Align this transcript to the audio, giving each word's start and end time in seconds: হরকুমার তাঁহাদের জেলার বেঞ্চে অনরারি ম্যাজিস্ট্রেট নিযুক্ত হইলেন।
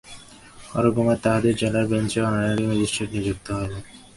হরকুমার 0.71 1.17
তাঁহাদের 1.23 1.53
জেলার 1.55 1.85
বেঞ্চে 1.91 2.19
অনরারি 2.27 2.63
ম্যাজিস্ট্রেট 2.67 3.09
নিযুক্ত 3.15 3.47
হইলেন। 3.57 3.83